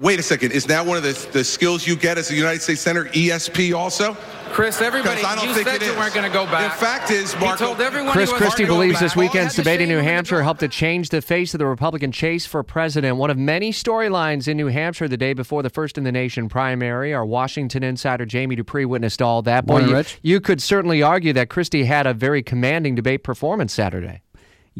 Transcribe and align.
Wait 0.00 0.20
a 0.20 0.22
second. 0.22 0.52
Is 0.52 0.64
that 0.66 0.86
one 0.86 0.96
of 0.96 1.02
the, 1.02 1.28
the 1.32 1.42
skills 1.42 1.84
you 1.84 1.96
get 1.96 2.18
as 2.18 2.30
a 2.30 2.34
United 2.36 2.62
States 2.62 2.80
Senator, 2.80 3.08
ESP 3.08 3.74
also? 3.76 4.14
Chris, 4.50 4.80
everybody, 4.80 5.22
I 5.22 5.34
don't 5.34 5.48
you 5.48 5.54
think 5.54 5.66
said 5.66 5.82
it 5.82 5.86
you 5.86 5.98
weren't 5.98 6.14
going 6.14 6.24
to 6.24 6.32
go 6.32 6.44
back. 6.46 6.78
The 6.78 6.86
fact 6.86 7.10
is, 7.10 7.34
Marco, 7.40 7.50
he 7.50 7.64
told 7.64 7.80
everyone 7.80 8.12
Chris 8.12 8.30
he 8.30 8.36
Christie 8.36 8.64
going 8.64 8.78
believes 8.78 8.94
back. 8.94 9.02
this 9.02 9.16
weekend's 9.16 9.56
debate 9.56 9.80
in 9.80 9.88
New 9.88 9.98
Hampshire 9.98 10.40
helped 10.44 10.60
to 10.60 10.68
change 10.68 11.08
the 11.08 11.20
face 11.20 11.52
of 11.52 11.58
the 11.58 11.66
Republican 11.66 12.12
chase 12.12 12.46
for 12.46 12.62
president. 12.62 13.16
One 13.16 13.28
of 13.28 13.36
many 13.38 13.72
storylines 13.72 14.46
in 14.46 14.56
New 14.56 14.68
Hampshire 14.68 15.08
the 15.08 15.16
day 15.16 15.32
before 15.32 15.64
the 15.64 15.70
first 15.70 15.98
in 15.98 16.04
the 16.04 16.12
nation 16.12 16.48
primary. 16.48 17.12
Our 17.12 17.26
Washington 17.26 17.82
insider 17.82 18.24
Jamie 18.24 18.54
Dupree 18.54 18.84
witnessed 18.84 19.20
all 19.20 19.42
that. 19.42 19.66
Boy, 19.66 19.72
Morning, 19.72 19.88
you, 19.90 19.96
Rich. 19.96 20.18
you 20.22 20.40
could 20.40 20.62
certainly 20.62 21.02
argue 21.02 21.32
that 21.32 21.50
Christie 21.50 21.86
had 21.86 22.06
a 22.06 22.14
very 22.14 22.44
commanding 22.44 22.94
debate 22.94 23.24
performance 23.24 23.74
Saturday. 23.74 24.22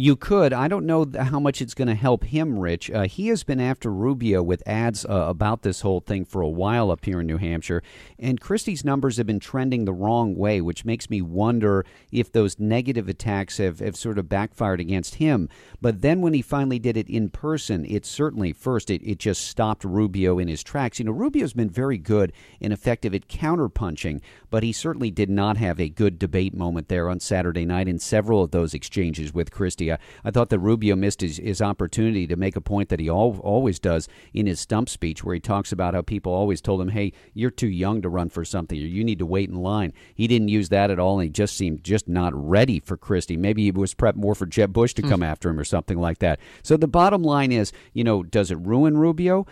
You 0.00 0.14
could. 0.14 0.52
I 0.52 0.68
don't 0.68 0.86
know 0.86 1.06
how 1.18 1.40
much 1.40 1.60
it's 1.60 1.74
going 1.74 1.88
to 1.88 1.94
help 1.96 2.22
him, 2.22 2.56
Rich. 2.56 2.88
Uh, 2.88 3.08
he 3.08 3.26
has 3.28 3.42
been 3.42 3.58
after 3.58 3.90
Rubio 3.90 4.44
with 4.44 4.62
ads 4.64 5.04
uh, 5.04 5.24
about 5.26 5.62
this 5.62 5.80
whole 5.80 5.98
thing 5.98 6.24
for 6.24 6.40
a 6.40 6.48
while 6.48 6.92
up 6.92 7.04
here 7.04 7.18
in 7.18 7.26
New 7.26 7.38
Hampshire. 7.38 7.82
And 8.16 8.40
Christie's 8.40 8.84
numbers 8.84 9.16
have 9.16 9.26
been 9.26 9.40
trending 9.40 9.86
the 9.86 9.92
wrong 9.92 10.36
way, 10.36 10.60
which 10.60 10.84
makes 10.84 11.10
me 11.10 11.20
wonder 11.20 11.84
if 12.12 12.30
those 12.30 12.60
negative 12.60 13.08
attacks 13.08 13.56
have, 13.56 13.80
have 13.80 13.96
sort 13.96 14.18
of 14.18 14.28
backfired 14.28 14.78
against 14.78 15.16
him. 15.16 15.48
But 15.80 16.00
then 16.00 16.20
when 16.20 16.32
he 16.32 16.42
finally 16.42 16.78
did 16.78 16.96
it 16.96 17.10
in 17.10 17.28
person, 17.28 17.84
it 17.84 18.06
certainly, 18.06 18.52
first, 18.52 18.90
it, 18.90 19.02
it 19.02 19.18
just 19.18 19.48
stopped 19.48 19.82
Rubio 19.82 20.38
in 20.38 20.46
his 20.46 20.62
tracks. 20.62 21.00
You 21.00 21.06
know, 21.06 21.10
Rubio's 21.10 21.54
been 21.54 21.70
very 21.70 21.98
good 21.98 22.32
and 22.60 22.72
effective 22.72 23.16
at 23.16 23.26
counterpunching, 23.26 24.20
but 24.48 24.62
he 24.62 24.70
certainly 24.72 25.10
did 25.10 25.28
not 25.28 25.56
have 25.56 25.80
a 25.80 25.88
good 25.88 26.20
debate 26.20 26.54
moment 26.54 26.86
there 26.86 27.08
on 27.08 27.18
Saturday 27.18 27.64
night 27.64 27.88
in 27.88 27.98
several 27.98 28.44
of 28.44 28.52
those 28.52 28.74
exchanges 28.74 29.34
with 29.34 29.50
Christie. 29.50 29.87
I, 29.92 29.98
I 30.24 30.30
thought 30.30 30.50
that 30.50 30.58
Rubio 30.58 30.96
missed 30.96 31.20
his, 31.20 31.38
his 31.38 31.62
opportunity 31.62 32.26
to 32.26 32.36
make 32.36 32.56
a 32.56 32.60
point 32.60 32.88
that 32.88 33.00
he 33.00 33.08
al- 33.08 33.40
always 33.42 33.78
does 33.78 34.08
in 34.32 34.46
his 34.46 34.60
stump 34.60 34.88
speech, 34.88 35.24
where 35.24 35.34
he 35.34 35.40
talks 35.40 35.72
about 35.72 35.94
how 35.94 36.02
people 36.02 36.32
always 36.32 36.60
told 36.60 36.80
him, 36.80 36.88
hey, 36.88 37.12
you're 37.34 37.50
too 37.50 37.68
young 37.68 38.02
to 38.02 38.08
run 38.08 38.28
for 38.28 38.44
something, 38.44 38.78
or 38.78 38.86
you 38.86 39.04
need 39.04 39.18
to 39.18 39.26
wait 39.26 39.48
in 39.48 39.56
line. 39.56 39.92
He 40.14 40.26
didn't 40.26 40.48
use 40.48 40.68
that 40.70 40.90
at 40.90 40.98
all, 40.98 41.18
and 41.18 41.24
he 41.24 41.30
just 41.30 41.56
seemed 41.56 41.84
just 41.84 42.08
not 42.08 42.32
ready 42.34 42.80
for 42.80 42.96
Christie. 42.96 43.36
Maybe 43.36 43.64
he 43.64 43.70
was 43.70 43.94
prepped 43.94 44.16
more 44.16 44.34
for 44.34 44.46
Jeb 44.46 44.72
Bush 44.72 44.94
to 44.94 45.02
hmm. 45.02 45.08
come 45.08 45.22
after 45.22 45.48
him 45.48 45.58
or 45.58 45.64
something 45.64 45.98
like 45.98 46.18
that. 46.18 46.40
So 46.62 46.76
the 46.76 46.88
bottom 46.88 47.22
line 47.22 47.52
is, 47.52 47.72
you 47.92 48.04
know, 48.04 48.22
does 48.22 48.50
it 48.50 48.58
ruin 48.58 48.98
Rubio? 48.98 49.46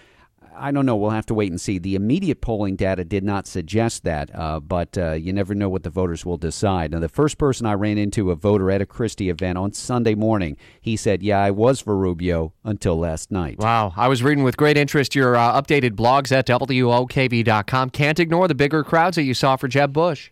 I 0.54 0.70
don't 0.70 0.86
know. 0.86 0.96
We'll 0.96 1.10
have 1.10 1.26
to 1.26 1.34
wait 1.34 1.50
and 1.50 1.60
see. 1.60 1.78
The 1.78 1.94
immediate 1.94 2.40
polling 2.40 2.76
data 2.76 3.04
did 3.04 3.24
not 3.24 3.46
suggest 3.46 4.04
that, 4.04 4.30
uh, 4.34 4.60
but 4.60 4.96
uh, 4.96 5.12
you 5.12 5.32
never 5.32 5.54
know 5.54 5.68
what 5.68 5.82
the 5.82 5.90
voters 5.90 6.24
will 6.24 6.36
decide. 6.36 6.92
Now, 6.92 7.00
the 7.00 7.08
first 7.08 7.38
person 7.38 7.66
I 7.66 7.74
ran 7.74 7.98
into 7.98 8.30
a 8.30 8.34
voter 8.34 8.70
at 8.70 8.80
a 8.80 8.86
Christie 8.86 9.28
event 9.28 9.58
on 9.58 9.72
Sunday 9.72 10.14
morning, 10.14 10.56
he 10.80 10.96
said, 10.96 11.22
"Yeah, 11.22 11.40
I 11.40 11.50
was 11.50 11.80
for 11.80 11.96
Rubio 11.96 12.52
until 12.64 12.98
last 12.98 13.30
night." 13.30 13.58
Wow. 13.58 13.92
I 13.96 14.08
was 14.08 14.22
reading 14.22 14.44
with 14.44 14.56
great 14.56 14.76
interest 14.76 15.14
your 15.14 15.36
uh, 15.36 15.60
updated 15.60 15.92
blogs 15.92 16.32
at 16.32 16.46
WOKV.com. 16.46 17.90
Can't 17.90 18.20
ignore 18.20 18.48
the 18.48 18.54
bigger 18.54 18.84
crowds 18.84 19.16
that 19.16 19.24
you 19.24 19.34
saw 19.34 19.56
for 19.56 19.68
Jeb 19.68 19.92
Bush. 19.92 20.30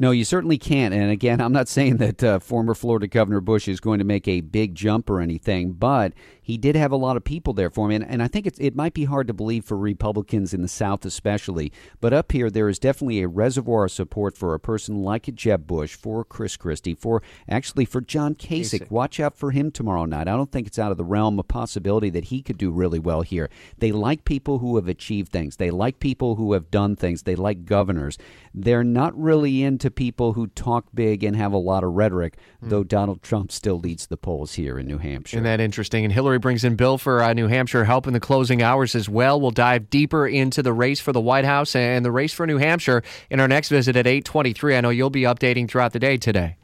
No, 0.00 0.12
you 0.12 0.24
certainly 0.24 0.58
can't. 0.58 0.94
And 0.94 1.10
again, 1.10 1.40
I'm 1.42 1.52
not 1.52 1.68
saying 1.68 1.96
that 1.96 2.22
uh, 2.22 2.38
former 2.38 2.74
Florida 2.74 3.08
Governor 3.08 3.40
Bush 3.40 3.66
is 3.66 3.80
going 3.80 3.98
to 3.98 4.04
make 4.04 4.28
a 4.28 4.40
big 4.40 4.74
jump 4.74 5.10
or 5.10 5.20
anything, 5.20 5.72
but 5.72 6.12
he 6.40 6.56
did 6.56 6.76
have 6.76 6.92
a 6.92 6.96
lot 6.96 7.18
of 7.18 7.24
people 7.24 7.52
there 7.52 7.68
for 7.68 7.90
him. 7.90 8.02
And, 8.02 8.10
and 8.10 8.22
I 8.22 8.28
think 8.28 8.46
it's, 8.46 8.58
it 8.58 8.74
might 8.74 8.94
be 8.94 9.04
hard 9.04 9.26
to 9.26 9.34
believe 9.34 9.66
for 9.66 9.76
Republicans 9.76 10.54
in 10.54 10.62
the 10.62 10.68
South, 10.68 11.04
especially. 11.04 11.72
But 12.00 12.14
up 12.14 12.32
here, 12.32 12.48
there 12.48 12.70
is 12.70 12.78
definitely 12.78 13.20
a 13.20 13.28
reservoir 13.28 13.84
of 13.84 13.90
support 13.90 14.34
for 14.34 14.54
a 14.54 14.60
person 14.60 15.02
like 15.02 15.34
Jeb 15.34 15.66
Bush, 15.66 15.94
for 15.94 16.24
Chris 16.24 16.56
Christie, 16.56 16.94
for 16.94 17.22
actually 17.48 17.84
for 17.84 18.00
John 18.00 18.34
Kasich. 18.34 18.80
Kasich. 18.80 18.90
Watch 18.90 19.20
out 19.20 19.36
for 19.36 19.50
him 19.50 19.70
tomorrow 19.70 20.06
night. 20.06 20.28
I 20.28 20.36
don't 20.36 20.50
think 20.50 20.68
it's 20.68 20.78
out 20.78 20.92
of 20.92 20.96
the 20.96 21.04
realm 21.04 21.38
of 21.38 21.48
possibility 21.48 22.08
that 22.10 22.26
he 22.26 22.40
could 22.40 22.56
do 22.56 22.70
really 22.70 22.98
well 22.98 23.22
here. 23.22 23.50
They 23.76 23.92
like 23.92 24.24
people 24.24 24.60
who 24.60 24.76
have 24.76 24.88
achieved 24.88 25.32
things, 25.32 25.56
they 25.56 25.70
like 25.70 26.00
people 26.00 26.36
who 26.36 26.52
have 26.52 26.70
done 26.70 26.96
things, 26.96 27.24
they 27.24 27.36
like 27.36 27.66
governors. 27.66 28.16
They're 28.54 28.84
not 28.84 29.18
really 29.20 29.62
into 29.62 29.87
people 29.90 30.32
who 30.32 30.46
talk 30.48 30.86
big 30.94 31.24
and 31.24 31.36
have 31.36 31.52
a 31.52 31.58
lot 31.58 31.84
of 31.84 31.92
rhetoric, 31.92 32.36
though 32.62 32.84
Donald 32.84 33.22
Trump 33.22 33.52
still 33.52 33.78
leads 33.78 34.06
the 34.06 34.16
polls 34.16 34.54
here 34.54 34.78
in 34.78 34.86
New 34.86 34.98
Hampshire. 34.98 35.36
Isn't 35.36 35.44
that 35.44 35.60
interesting? 35.60 36.04
And 36.04 36.12
Hillary 36.12 36.38
brings 36.38 36.64
in 36.64 36.76
Bill 36.76 36.98
for 36.98 37.22
uh, 37.22 37.32
New 37.32 37.46
Hampshire 37.46 37.84
help 37.84 38.06
in 38.06 38.12
the 38.12 38.20
closing 38.20 38.62
hours 38.62 38.94
as 38.94 39.08
well. 39.08 39.40
We'll 39.40 39.50
dive 39.50 39.90
deeper 39.90 40.26
into 40.26 40.62
the 40.62 40.72
race 40.72 41.00
for 41.00 41.12
the 41.12 41.20
White 41.20 41.44
House 41.44 41.74
and 41.74 42.04
the 42.04 42.12
race 42.12 42.32
for 42.32 42.46
New 42.46 42.58
Hampshire 42.58 43.02
in 43.30 43.40
our 43.40 43.48
next 43.48 43.68
visit 43.68 43.96
at 43.96 44.06
823. 44.06 44.76
I 44.76 44.80
know 44.80 44.90
you'll 44.90 45.10
be 45.10 45.22
updating 45.22 45.68
throughout 45.68 45.92
the 45.92 45.98
day 45.98 46.16
today. 46.16 46.56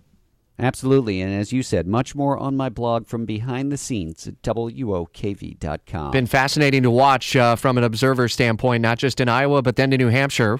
Absolutely. 0.59 1.21
And 1.21 1.34
as 1.34 1.53
you 1.53 1.65
said, 1.65 1.87
much 1.87 2.15
more 2.15 2.38
on 2.38 2.56
my 2.56 2.69
blog 2.69 3.09
from 3.09 3.25
behind 3.25 3.72
the 3.72 3.77
scenes 3.77 4.28
at 4.28 4.41
WOKV.com. 4.43 6.12
Been 6.12 6.27
fascinating 6.27 6.84
to 6.84 6.91
watch 6.93 7.34
uh, 7.34 7.56
from 7.56 7.77
an 7.77 7.82
observer 7.82 8.28
standpoint, 8.28 8.81
not 8.81 8.98
just 8.98 9.21
in 9.21 9.28
Iowa, 9.28 9.62
but 9.62 9.75
then 9.75 9.91
to 9.91 9.98
New 9.98 10.10
Hampshire. 10.10 10.53